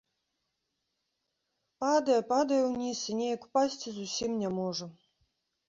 Падае, 1.83 2.17
падае 2.33 2.59
ўніз 2.65 2.99
і 3.13 3.21
неяк 3.21 3.47
упасці 3.51 3.89
зусім 4.01 4.31
не 4.43 4.49
можа. 4.59 4.85